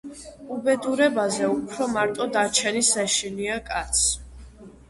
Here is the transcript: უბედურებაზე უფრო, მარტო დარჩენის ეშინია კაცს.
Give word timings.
უბედურებაზე 0.53 1.51
უფრო, 1.57 1.87
მარტო 1.97 2.29
დარჩენის 2.39 2.91
ეშინია 3.05 3.63
კაცს. 3.71 4.09